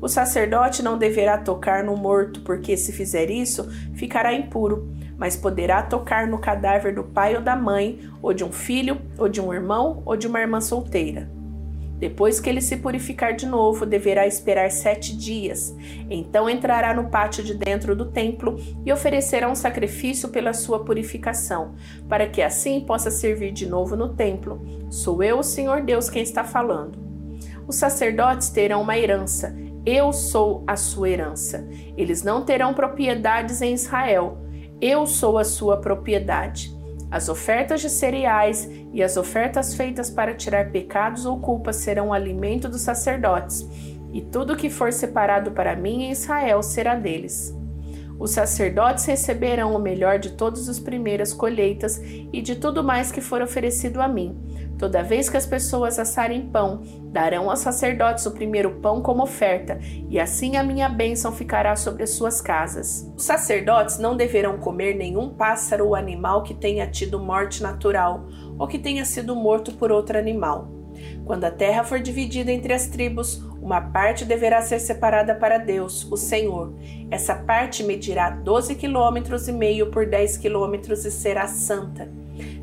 O 0.00 0.08
sacerdote 0.08 0.82
não 0.82 0.98
deverá 0.98 1.38
tocar 1.38 1.84
no 1.84 1.96
morto, 1.96 2.40
porque 2.40 2.76
se 2.76 2.92
fizer 2.92 3.30
isso, 3.30 3.68
ficará 3.94 4.34
impuro 4.34 4.92
mas 5.22 5.36
poderá 5.36 5.82
tocar 5.82 6.26
no 6.26 6.36
cadáver 6.36 6.92
do 6.92 7.04
pai 7.04 7.36
ou 7.36 7.40
da 7.40 7.54
mãe, 7.54 8.10
ou 8.20 8.34
de 8.34 8.42
um 8.42 8.50
filho, 8.50 9.00
ou 9.16 9.28
de 9.28 9.40
um 9.40 9.54
irmão, 9.54 10.02
ou 10.04 10.16
de 10.16 10.26
uma 10.26 10.40
irmã 10.40 10.60
solteira. 10.60 11.30
Depois 12.02 12.40
que 12.40 12.50
ele 12.50 12.60
se 12.60 12.78
purificar 12.78 13.32
de 13.32 13.46
novo, 13.46 13.86
deverá 13.86 14.26
esperar 14.26 14.72
sete 14.72 15.16
dias. 15.16 15.72
Então 16.10 16.50
entrará 16.50 16.92
no 16.92 17.08
pátio 17.08 17.44
de 17.44 17.54
dentro 17.54 17.94
do 17.94 18.06
templo 18.06 18.56
e 18.84 18.92
oferecerá 18.92 19.48
um 19.48 19.54
sacrifício 19.54 20.28
pela 20.30 20.52
sua 20.52 20.84
purificação, 20.84 21.76
para 22.08 22.26
que 22.26 22.42
assim 22.42 22.80
possa 22.80 23.08
servir 23.08 23.52
de 23.52 23.68
novo 23.68 23.94
no 23.94 24.16
templo. 24.16 24.60
Sou 24.90 25.22
eu, 25.22 25.38
o 25.38 25.44
Senhor 25.44 25.82
Deus, 25.82 26.10
quem 26.10 26.24
está 26.24 26.42
falando. 26.42 26.98
Os 27.68 27.76
sacerdotes 27.76 28.50
terão 28.50 28.82
uma 28.82 28.98
herança. 28.98 29.54
Eu 29.86 30.12
sou 30.12 30.64
a 30.66 30.74
sua 30.74 31.08
herança. 31.08 31.64
Eles 31.96 32.24
não 32.24 32.44
terão 32.44 32.74
propriedades 32.74 33.62
em 33.62 33.74
Israel 33.74 34.42
eu 34.82 35.06
sou 35.06 35.38
a 35.38 35.44
sua 35.44 35.76
propriedade. 35.76 36.71
As 37.12 37.28
ofertas 37.28 37.82
de 37.82 37.90
cereais 37.90 38.70
e 38.90 39.02
as 39.02 39.18
ofertas 39.18 39.74
feitas 39.74 40.08
para 40.08 40.32
tirar 40.32 40.70
pecados 40.70 41.26
ou 41.26 41.38
culpas 41.38 41.76
serão 41.76 42.10
alimento 42.10 42.70
dos 42.70 42.80
sacerdotes, 42.80 43.68
e 44.14 44.22
tudo 44.22 44.56
que 44.56 44.70
for 44.70 44.90
separado 44.90 45.50
para 45.50 45.76
mim 45.76 46.04
em 46.04 46.10
Israel 46.10 46.62
será 46.62 46.94
deles. 46.94 47.54
Os 48.18 48.30
sacerdotes 48.30 49.04
receberão 49.04 49.76
o 49.76 49.78
melhor 49.78 50.18
de 50.18 50.30
todas 50.30 50.70
as 50.70 50.78
primeiras 50.78 51.34
colheitas 51.34 52.00
e 52.02 52.40
de 52.40 52.56
tudo 52.56 52.82
mais 52.82 53.12
que 53.12 53.20
for 53.20 53.42
oferecido 53.42 54.00
a 54.00 54.08
mim, 54.08 54.34
Toda 54.82 55.00
vez 55.00 55.30
que 55.30 55.36
as 55.36 55.46
pessoas 55.46 55.96
assarem 55.96 56.48
pão, 56.48 56.82
darão 57.04 57.48
aos 57.48 57.60
sacerdotes 57.60 58.26
o 58.26 58.32
primeiro 58.32 58.80
pão 58.80 59.00
como 59.00 59.22
oferta, 59.22 59.78
e 60.10 60.18
assim 60.18 60.56
a 60.56 60.64
minha 60.64 60.88
bênção 60.88 61.30
ficará 61.30 61.76
sobre 61.76 62.02
as 62.02 62.10
suas 62.10 62.40
casas. 62.40 63.08
Os 63.16 63.22
sacerdotes 63.22 63.98
não 63.98 64.16
deverão 64.16 64.58
comer 64.58 64.96
nenhum 64.96 65.28
pássaro 65.28 65.86
ou 65.86 65.94
animal 65.94 66.42
que 66.42 66.52
tenha 66.52 66.84
tido 66.84 67.20
morte 67.20 67.62
natural 67.62 68.26
ou 68.58 68.66
que 68.66 68.76
tenha 68.76 69.04
sido 69.04 69.36
morto 69.36 69.72
por 69.74 69.92
outro 69.92 70.18
animal. 70.18 70.68
Quando 71.24 71.44
a 71.44 71.50
terra 71.52 71.84
for 71.84 72.00
dividida 72.00 72.50
entre 72.50 72.72
as 72.72 72.88
tribos, 72.88 73.40
uma 73.62 73.80
parte 73.80 74.24
deverá 74.24 74.62
ser 74.62 74.80
separada 74.80 75.32
para 75.32 75.58
Deus, 75.58 76.10
o 76.10 76.16
Senhor. 76.16 76.74
Essa 77.08 77.36
parte 77.36 77.84
medirá 77.84 78.30
12 78.30 78.74
quilômetros 78.74 79.46
e 79.46 79.52
meio 79.52 79.92
por 79.92 80.06
10 80.06 80.38
quilômetros 80.38 81.04
e 81.04 81.10
será 81.12 81.46
santa. 81.46 82.10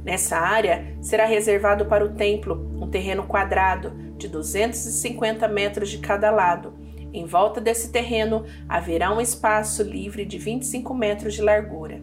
Nessa 0.03 0.37
área 0.37 0.95
será 1.01 1.25
reservado 1.25 1.85
para 1.85 2.05
o 2.05 2.13
templo 2.13 2.69
um 2.79 2.87
terreno 2.87 3.23
quadrado 3.23 3.91
de 4.17 4.27
250 4.27 5.47
metros 5.47 5.89
de 5.89 5.97
cada 5.99 6.31
lado. 6.31 6.73
Em 7.13 7.25
volta 7.25 7.59
desse 7.59 7.91
terreno 7.91 8.45
haverá 8.67 9.13
um 9.13 9.21
espaço 9.21 9.83
livre 9.83 10.25
de 10.25 10.37
25 10.37 10.93
metros 10.93 11.33
de 11.33 11.41
largura. 11.41 12.01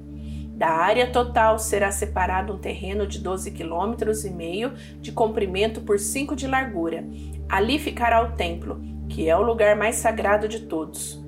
Da 0.57 0.69
área 0.69 1.11
total 1.11 1.59
será 1.59 1.93
separado 1.93 2.55
um 2.55 2.59
terreno 2.59 3.07
de 3.07 3.19
12 3.19 3.51
quilômetros 3.51 4.25
e 4.25 4.31
meio 4.31 4.73
de 5.01 5.13
comprimento 5.13 5.83
por 5.83 5.99
5 5.99 6.35
de 6.35 6.47
largura. 6.47 7.05
Ali 7.47 7.79
ficará 7.79 8.23
o 8.23 8.33
templo, 8.33 8.81
que 9.09 9.29
é 9.29 9.37
o 9.37 9.43
lugar 9.43 9.77
mais 9.77 9.97
sagrado 9.97 10.49
de 10.49 10.61
todos. 10.61 11.23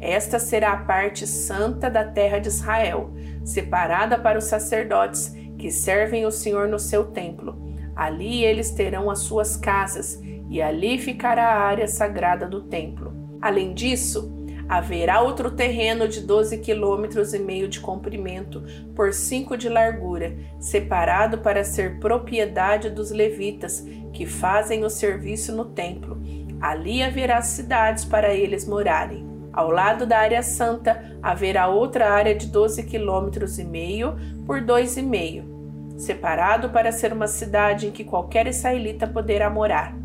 Esta 0.00 0.38
será 0.38 0.72
a 0.72 0.84
parte 0.84 1.26
santa 1.26 1.90
da 1.90 2.04
terra 2.04 2.38
de 2.38 2.48
Israel, 2.48 3.10
separada 3.42 4.18
para 4.18 4.38
os 4.38 4.44
sacerdotes 4.44 5.34
que 5.58 5.70
servem 5.70 6.24
o 6.24 6.30
Senhor 6.30 6.68
no 6.68 6.78
seu 6.78 7.06
templo. 7.06 7.68
Ali 7.94 8.44
eles 8.44 8.70
terão 8.70 9.10
as 9.10 9.20
suas 9.20 9.56
casas, 9.56 10.20
e 10.48 10.62
ali 10.62 10.98
ficará 10.98 11.48
a 11.48 11.60
área 11.60 11.88
sagrada 11.88 12.46
do 12.46 12.62
templo. 12.62 13.12
Além 13.40 13.74
disso, 13.74 14.34
haverá 14.68 15.20
outro 15.20 15.50
terreno 15.50 16.08
de 16.08 16.20
12 16.20 16.58
quilômetros 16.58 17.34
e 17.34 17.38
meio 17.38 17.68
de 17.68 17.80
comprimento 17.80 18.62
por 18.94 19.12
5 19.12 19.56
de 19.56 19.68
largura, 19.68 20.36
separado 20.60 21.38
para 21.38 21.64
ser 21.64 21.98
propriedade 21.98 22.88
dos 22.88 23.10
levitas 23.10 23.84
que 24.12 24.26
fazem 24.26 24.84
o 24.84 24.90
serviço 24.90 25.54
no 25.54 25.66
templo. 25.66 26.20
Ali 26.60 27.02
haverá 27.02 27.40
cidades 27.42 28.04
para 28.04 28.34
eles 28.34 28.66
morarem. 28.66 29.27
Ao 29.58 29.72
lado 29.72 30.06
da 30.06 30.20
área 30.20 30.40
santa 30.40 31.18
haverá 31.20 31.66
outra 31.66 32.12
área 32.12 32.32
de 32.32 32.46
12 32.46 32.84
quilômetros 32.84 33.58
e 33.58 33.64
meio 33.64 34.14
por 34.46 34.60
dois 34.60 34.96
e 34.96 35.02
meio, 35.02 35.92
separado 35.96 36.70
para 36.70 36.92
ser 36.92 37.12
uma 37.12 37.26
cidade 37.26 37.88
em 37.88 37.90
que 37.90 38.04
qualquer 38.04 38.46
israelita 38.46 39.04
poderá 39.04 39.50
morar. 39.50 39.96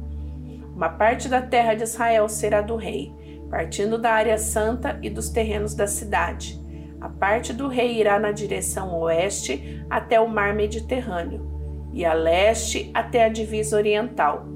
Uma 0.76 0.90
parte 0.90 1.30
da 1.30 1.40
terra 1.40 1.76
de 1.76 1.84
Israel 1.84 2.28
será 2.28 2.62
do 2.62 2.76
rei, 2.76 3.14
partindo 3.48 4.00
da 4.00 4.14
área 4.14 4.40
santa 4.40 4.98
e 5.04 5.10
dos 5.12 5.30
terrenos 5.30 5.76
da 5.76 5.86
cidade. 5.86 6.60
A 7.00 7.08
parte 7.08 7.54
do 7.54 7.68
rei 7.68 8.00
irá 8.00 8.18
na 8.18 8.32
direção 8.32 9.00
oeste 9.02 9.86
até 9.88 10.20
o 10.20 10.28
mar 10.28 10.56
Mediterrâneo 10.56 11.48
e 11.94 12.04
a 12.04 12.14
leste 12.16 12.90
até 12.92 13.26
a 13.26 13.30
divisa 13.30 13.78
oriental 13.78 14.48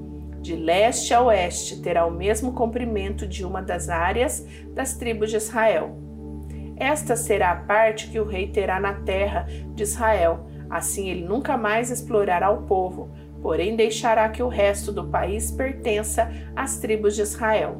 de 0.48 0.56
leste 0.56 1.12
a 1.12 1.20
oeste, 1.20 1.82
terá 1.82 2.06
o 2.06 2.10
mesmo 2.10 2.54
comprimento 2.54 3.26
de 3.26 3.44
uma 3.44 3.60
das 3.60 3.90
áreas 3.90 4.46
das 4.72 4.94
tribos 4.94 5.28
de 5.28 5.36
Israel. 5.36 5.94
Esta 6.74 7.16
será 7.16 7.50
a 7.50 7.56
parte 7.56 8.08
que 8.08 8.18
o 8.18 8.24
rei 8.24 8.46
terá 8.46 8.80
na 8.80 8.94
terra 8.94 9.46
de 9.74 9.82
Israel. 9.82 10.46
Assim 10.70 11.10
ele 11.10 11.22
nunca 11.22 11.58
mais 11.58 11.90
explorará 11.90 12.48
o 12.48 12.62
povo, 12.62 13.10
porém 13.42 13.76
deixará 13.76 14.26
que 14.30 14.42
o 14.42 14.48
resto 14.48 14.90
do 14.90 15.08
país 15.08 15.50
pertença 15.50 16.30
às 16.56 16.78
tribos 16.78 17.14
de 17.14 17.20
Israel. 17.20 17.76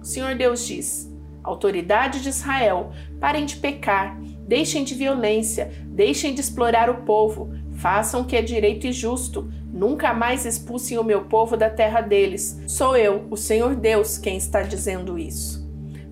O 0.00 0.04
Senhor 0.04 0.34
Deus 0.34 0.66
diz: 0.66 1.08
Autoridade 1.44 2.20
de 2.20 2.30
Israel, 2.30 2.90
parem 3.20 3.46
de 3.46 3.58
pecar, 3.58 4.20
deixem 4.44 4.82
de 4.82 4.96
violência, 4.96 5.70
deixem 5.86 6.34
de 6.34 6.40
explorar 6.40 6.90
o 6.90 7.02
povo, 7.04 7.52
façam 7.74 8.22
o 8.22 8.24
que 8.24 8.36
é 8.36 8.42
direito 8.42 8.86
e 8.86 8.92
justo, 8.92 9.48
Nunca 9.72 10.12
mais 10.12 10.44
expulsem 10.44 10.98
o 10.98 11.04
meu 11.04 11.24
povo 11.24 11.56
da 11.56 11.70
terra 11.70 12.02
deles. 12.02 12.60
Sou 12.66 12.94
eu, 12.94 13.26
o 13.30 13.38
Senhor 13.38 13.74
Deus, 13.74 14.18
quem 14.18 14.36
está 14.36 14.60
dizendo 14.60 15.18
isso. 15.18 15.66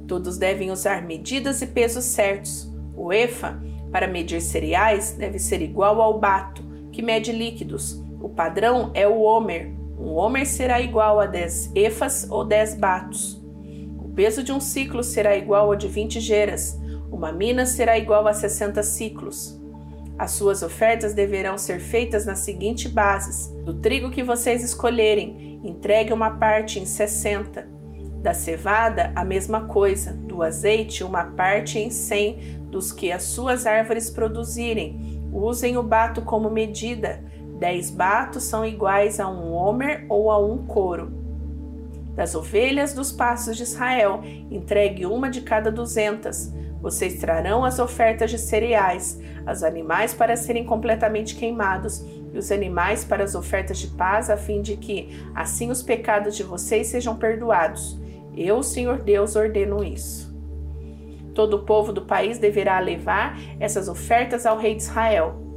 Todos 0.08 0.38
devem 0.38 0.70
usar 0.70 1.02
medidas 1.02 1.60
e 1.60 1.66
pesos 1.66 2.06
certos. 2.06 2.72
O 2.96 3.12
EFA, 3.12 3.62
para 3.92 4.08
medir 4.08 4.40
cereais, 4.40 5.12
deve 5.12 5.38
ser 5.38 5.60
igual 5.60 6.00
ao 6.00 6.18
bato, 6.18 6.64
que 6.90 7.02
mede 7.02 7.32
líquidos. 7.32 8.02
O 8.18 8.30
padrão 8.30 8.90
é 8.94 9.06
o 9.06 9.20
homer. 9.20 9.70
Um 9.98 10.14
homer 10.14 10.46
será 10.46 10.80
igual 10.80 11.20
a 11.20 11.26
10 11.26 11.72
efas 11.74 12.26
ou 12.30 12.46
10 12.46 12.76
batos. 12.76 13.44
O 13.98 14.08
peso 14.08 14.42
de 14.42 14.52
um 14.52 14.60
ciclo 14.60 15.04
será 15.04 15.36
igual 15.36 15.66
ao 15.66 15.76
de 15.76 15.86
20 15.86 16.18
geras. 16.18 16.80
Uma 17.12 17.30
mina 17.30 17.66
será 17.66 17.98
igual 17.98 18.26
a 18.26 18.32
60 18.32 18.82
ciclos. 18.82 19.59
As 20.20 20.32
suas 20.32 20.62
ofertas 20.62 21.14
deverão 21.14 21.56
ser 21.56 21.80
feitas 21.80 22.26
nas 22.26 22.40
seguintes 22.40 22.92
bases: 22.92 23.46
do 23.64 23.72
trigo 23.72 24.10
que 24.10 24.22
vocês 24.22 24.62
escolherem, 24.62 25.58
entregue 25.64 26.12
uma 26.12 26.32
parte 26.32 26.78
em 26.78 26.84
60. 26.84 27.66
Da 28.22 28.34
cevada, 28.34 29.12
a 29.16 29.24
mesma 29.24 29.62
coisa. 29.62 30.12
Do 30.12 30.42
azeite, 30.42 31.02
uma 31.02 31.24
parte 31.24 31.78
em 31.78 31.88
100 31.88 32.66
dos 32.70 32.92
que 32.92 33.10
as 33.10 33.22
suas 33.22 33.64
árvores 33.64 34.10
produzirem. 34.10 35.22
Usem 35.32 35.78
o 35.78 35.82
bato 35.82 36.20
como 36.20 36.50
medida. 36.50 37.24
10 37.58 37.90
batos 37.92 38.44
são 38.44 38.62
iguais 38.62 39.20
a 39.20 39.26
um 39.26 39.54
homer 39.54 40.04
ou 40.10 40.30
a 40.30 40.38
um 40.38 40.66
coro. 40.66 41.10
Das 42.14 42.34
ovelhas 42.34 42.92
dos 42.92 43.10
pastos 43.10 43.56
de 43.56 43.62
Israel, 43.62 44.20
entregue 44.50 45.06
uma 45.06 45.30
de 45.30 45.40
cada 45.40 45.72
duzentas. 45.72 46.52
Vocês 46.80 47.20
trarão 47.20 47.64
as 47.64 47.78
ofertas 47.78 48.30
de 48.30 48.38
cereais, 48.38 49.20
os 49.50 49.62
animais 49.62 50.14
para 50.14 50.36
serem 50.36 50.64
completamente 50.64 51.36
queimados 51.36 52.04
e 52.32 52.38
os 52.38 52.50
animais 52.50 53.04
para 53.04 53.24
as 53.24 53.34
ofertas 53.34 53.78
de 53.78 53.88
paz, 53.88 54.30
a 54.30 54.36
fim 54.36 54.62
de 54.62 54.76
que 54.76 55.08
assim 55.34 55.70
os 55.70 55.82
pecados 55.82 56.36
de 56.36 56.42
vocês 56.42 56.86
sejam 56.86 57.16
perdoados. 57.16 57.98
Eu, 58.36 58.62
Senhor 58.62 59.00
Deus, 59.00 59.36
ordeno 59.36 59.84
isso. 59.84 60.30
Todo 61.34 61.54
o 61.54 61.64
povo 61.64 61.92
do 61.92 62.02
país 62.02 62.38
deverá 62.38 62.78
levar 62.80 63.38
essas 63.58 63.88
ofertas 63.88 64.46
ao 64.46 64.56
rei 64.56 64.74
de 64.74 64.82
Israel. 64.82 65.49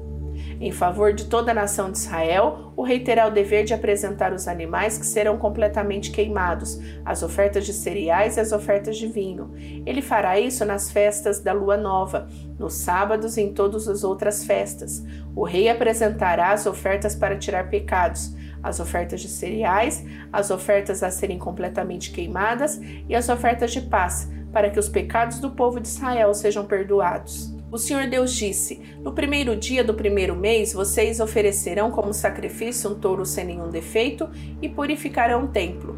Em 0.59 0.71
favor 0.71 1.13
de 1.13 1.25
toda 1.25 1.51
a 1.51 1.53
nação 1.53 1.91
de 1.91 1.97
Israel, 1.97 2.73
o 2.75 2.83
rei 2.83 2.99
terá 2.99 3.27
o 3.27 3.31
dever 3.31 3.63
de 3.63 3.73
apresentar 3.73 4.33
os 4.33 4.47
animais 4.47 4.97
que 4.97 5.05
serão 5.05 5.37
completamente 5.37 6.11
queimados, 6.11 6.79
as 7.05 7.23
ofertas 7.23 7.65
de 7.65 7.73
cereais 7.73 8.37
e 8.37 8.39
as 8.39 8.51
ofertas 8.51 8.97
de 8.97 9.07
vinho. 9.07 9.51
Ele 9.85 10.01
fará 10.01 10.39
isso 10.39 10.65
nas 10.65 10.91
festas 10.91 11.39
da 11.39 11.53
lua 11.53 11.77
nova, 11.77 12.27
nos 12.57 12.73
sábados 12.75 13.37
e 13.37 13.41
em 13.41 13.53
todas 13.53 13.87
as 13.87 14.03
outras 14.03 14.43
festas. 14.43 15.03
O 15.35 15.43
rei 15.43 15.69
apresentará 15.69 16.51
as 16.51 16.65
ofertas 16.65 17.15
para 17.15 17.37
tirar 17.37 17.69
pecados, 17.69 18.35
as 18.61 18.79
ofertas 18.79 19.21
de 19.21 19.27
cereais, 19.27 20.05
as 20.31 20.49
ofertas 20.49 21.03
a 21.03 21.11
serem 21.11 21.37
completamente 21.37 22.11
queimadas 22.11 22.79
e 23.09 23.15
as 23.15 23.27
ofertas 23.27 23.71
de 23.71 23.81
paz, 23.81 24.31
para 24.51 24.69
que 24.69 24.79
os 24.79 24.87
pecados 24.87 25.39
do 25.39 25.51
povo 25.51 25.79
de 25.79 25.87
Israel 25.87 26.33
sejam 26.33 26.65
perdoados. 26.65 27.52
O 27.73 27.77
Senhor 27.79 28.05
Deus 28.05 28.31
disse: 28.35 28.79
No 28.99 29.13
primeiro 29.13 29.55
dia 29.55 29.83
do 29.83 29.95
primeiro 29.95 30.35
mês, 30.35 30.73
vocês 30.73 31.19
oferecerão 31.19 31.89
como 31.89 32.13
sacrifício 32.13 32.91
um 32.91 32.93
touro 32.93 33.25
sem 33.25 33.45
nenhum 33.45 33.71
defeito 33.71 34.29
e 34.61 34.69
purificarão 34.69 35.45
o 35.45 35.47
templo. 35.47 35.97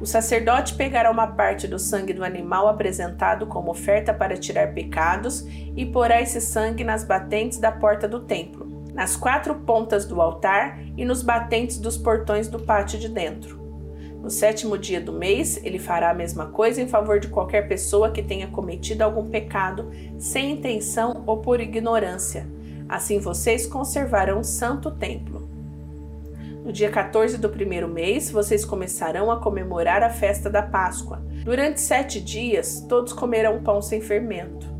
O 0.00 0.06
sacerdote 0.06 0.74
pegará 0.74 1.10
uma 1.10 1.26
parte 1.26 1.68
do 1.68 1.78
sangue 1.78 2.14
do 2.14 2.24
animal 2.24 2.66
apresentado 2.66 3.46
como 3.46 3.70
oferta 3.70 4.14
para 4.14 4.38
tirar 4.38 4.72
pecados 4.72 5.46
e 5.76 5.84
porá 5.84 6.18
esse 6.18 6.40
sangue 6.40 6.82
nas 6.82 7.04
batentes 7.04 7.58
da 7.58 7.70
porta 7.70 8.08
do 8.08 8.20
templo, 8.20 8.66
nas 8.94 9.14
quatro 9.14 9.54
pontas 9.56 10.06
do 10.06 10.18
altar 10.18 10.80
e 10.96 11.04
nos 11.04 11.20
batentes 11.20 11.76
dos 11.76 11.98
portões 11.98 12.48
do 12.48 12.58
pátio 12.58 12.98
de 12.98 13.10
dentro. 13.10 13.61
No 14.22 14.30
sétimo 14.30 14.78
dia 14.78 15.00
do 15.00 15.12
mês, 15.12 15.60
ele 15.64 15.80
fará 15.80 16.10
a 16.10 16.14
mesma 16.14 16.46
coisa 16.46 16.80
em 16.80 16.86
favor 16.86 17.18
de 17.18 17.26
qualquer 17.26 17.66
pessoa 17.66 18.12
que 18.12 18.22
tenha 18.22 18.46
cometido 18.46 19.02
algum 19.02 19.28
pecado 19.28 19.90
sem 20.16 20.52
intenção 20.52 21.24
ou 21.26 21.38
por 21.38 21.60
ignorância. 21.60 22.46
Assim 22.88 23.18
vocês 23.18 23.66
conservarão 23.66 24.38
o 24.38 24.44
santo 24.44 24.92
templo. 24.92 25.50
No 26.64 26.72
dia 26.72 26.88
14 26.88 27.36
do 27.36 27.48
primeiro 27.48 27.88
mês, 27.88 28.30
vocês 28.30 28.64
começarão 28.64 29.28
a 29.28 29.40
comemorar 29.40 30.04
a 30.04 30.10
festa 30.10 30.48
da 30.48 30.62
Páscoa. 30.62 31.20
Durante 31.42 31.80
sete 31.80 32.20
dias, 32.20 32.86
todos 32.88 33.12
comerão 33.12 33.60
pão 33.64 33.82
sem 33.82 34.00
fermento. 34.00 34.70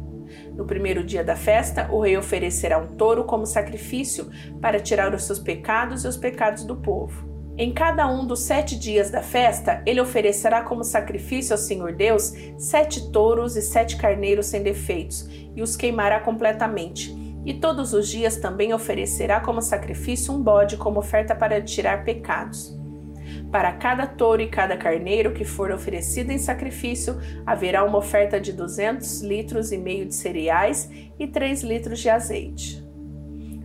No 0.54 0.64
primeiro 0.64 1.02
dia 1.02 1.24
da 1.24 1.34
festa, 1.34 1.88
o 1.90 1.98
rei 1.98 2.16
oferecerá 2.16 2.78
um 2.78 2.94
touro 2.94 3.24
como 3.24 3.44
sacrifício 3.44 4.30
para 4.60 4.78
tirar 4.78 5.12
os 5.12 5.24
seus 5.24 5.40
pecados 5.40 6.04
e 6.04 6.08
os 6.08 6.16
pecados 6.16 6.62
do 6.62 6.76
povo. 6.76 7.31
Em 7.56 7.70
cada 7.70 8.08
um 8.10 8.26
dos 8.26 8.40
sete 8.40 8.78
dias 8.78 9.10
da 9.10 9.20
festa, 9.20 9.82
ele 9.84 10.00
oferecerá 10.00 10.62
como 10.62 10.82
sacrifício 10.82 11.52
ao 11.52 11.58
Senhor 11.58 11.92
Deus 11.92 12.32
sete 12.56 13.12
touros 13.12 13.56
e 13.56 13.62
sete 13.62 13.96
carneiros 13.96 14.46
sem 14.46 14.62
defeitos, 14.62 15.28
e 15.54 15.60
os 15.60 15.76
queimará 15.76 16.18
completamente. 16.20 17.14
E 17.44 17.52
todos 17.54 17.92
os 17.92 18.08
dias 18.08 18.36
também 18.36 18.72
oferecerá 18.72 19.40
como 19.40 19.60
sacrifício 19.60 20.32
um 20.32 20.42
bode 20.42 20.78
como 20.78 21.00
oferta 21.00 21.34
para 21.34 21.60
tirar 21.60 22.04
pecados. 22.04 22.74
Para 23.50 23.72
cada 23.72 24.06
touro 24.06 24.40
e 24.40 24.48
cada 24.48 24.76
carneiro 24.78 25.34
que 25.34 25.44
for 25.44 25.70
oferecido 25.70 26.30
em 26.30 26.38
sacrifício, 26.38 27.20
haverá 27.44 27.84
uma 27.84 27.98
oferta 27.98 28.40
de 28.40 28.52
duzentos 28.52 29.20
litros 29.20 29.72
e 29.72 29.76
meio 29.76 30.06
de 30.06 30.14
cereais 30.14 30.88
e 31.18 31.26
três 31.26 31.62
litros 31.62 32.00
de 32.00 32.08
azeite. 32.08 32.81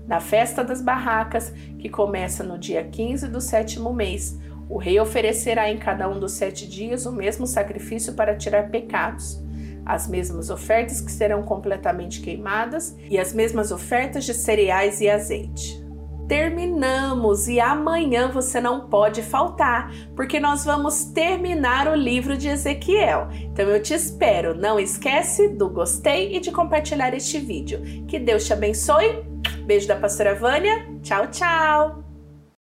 Na 0.07 0.21
festa 0.21 0.63
das 0.63 0.81
barracas, 0.81 1.53
que 1.77 1.89
começa 1.89 2.43
no 2.43 2.57
dia 2.57 2.83
15 2.85 3.27
do 3.27 3.41
sétimo 3.41 3.93
mês, 3.93 4.39
o 4.69 4.77
rei 4.77 4.99
oferecerá 4.99 5.69
em 5.69 5.77
cada 5.77 6.07
um 6.09 6.19
dos 6.19 6.33
sete 6.33 6.67
dias 6.67 7.05
o 7.05 7.11
mesmo 7.11 7.45
sacrifício 7.45 8.13
para 8.13 8.35
tirar 8.35 8.69
pecados, 8.69 9.43
as 9.85 10.07
mesmas 10.07 10.49
ofertas 10.49 11.01
que 11.01 11.11
serão 11.11 11.43
completamente 11.43 12.21
queimadas 12.21 12.95
e 13.09 13.17
as 13.17 13.33
mesmas 13.33 13.71
ofertas 13.71 14.25
de 14.25 14.33
cereais 14.33 15.01
e 15.01 15.09
azeite. 15.09 15.85
Terminamos 16.27 17.47
e 17.47 17.57
amanhã 17.57 18.29
você 18.29 18.59
não 18.59 18.89
pode 18.89 19.21
faltar, 19.21 19.89
porque 20.13 20.41
nós 20.41 20.65
vamos 20.65 21.05
terminar 21.05 21.87
o 21.87 21.95
livro 21.95 22.37
de 22.37 22.49
Ezequiel. 22.49 23.29
Então 23.31 23.65
eu 23.65 23.81
te 23.81 23.93
espero. 23.93 24.53
Não 24.53 24.77
esquece 24.77 25.47
do 25.47 25.69
gostei 25.69 26.35
e 26.35 26.41
de 26.41 26.51
compartilhar 26.51 27.13
este 27.13 27.39
vídeo. 27.39 27.81
Que 28.09 28.19
Deus 28.19 28.45
te 28.45 28.51
abençoe 28.51 29.23
Beijo 29.67 29.85
da 29.85 29.97
pastora 29.97 30.33
Vânia. 30.33 30.87
Tchau, 31.03 31.27
tchau! 31.27 32.06